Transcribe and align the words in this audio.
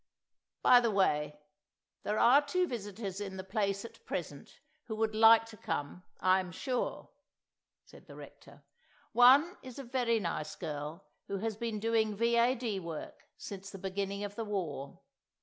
"By 0.63 0.79
the 0.79 0.89
way, 0.89 1.39
there 2.01 2.17
are 2.17 2.41
two 2.41 2.65
visitors 2.67 3.21
in 3.21 3.37
the 3.37 3.43
place 3.43 3.85
at 3.85 4.03
present, 4.03 4.59
who 4.85 4.95
would 4.95 5.13
like 5.13 5.45
to 5.49 5.57
come, 5.57 6.01
I 6.19 6.39
am 6.39 6.51
sure," 6.51 7.11
said 7.85 8.07
the 8.07 8.15
Rector, 8.15 8.63
"One 9.11 9.57
is 9.61 9.77
a 9.77 9.83
very 9.83 10.19
nice 10.19 10.55
girl, 10.55 11.05
who 11.27 11.37
has 11.37 11.55
been 11.55 11.79
doing 11.79 12.15
V.A.D. 12.15 12.79
work 12.79 13.27
since 13.37 13.69
the 13.69 13.77
beginning 13.77 14.23
of 14.23 14.33
the 14.33 14.43
War. 14.45 15.01